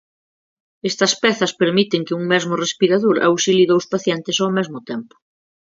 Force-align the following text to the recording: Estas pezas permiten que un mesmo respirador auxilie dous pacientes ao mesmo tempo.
Estas 0.89 1.13
pezas 1.23 1.53
permiten 1.61 2.05
que 2.07 2.17
un 2.19 2.23
mesmo 2.33 2.53
respirador 2.63 3.15
auxilie 3.27 3.69
dous 3.71 3.85
pacientes 3.93 4.37
ao 4.39 4.53
mesmo 4.57 4.79
tempo. 4.91 5.13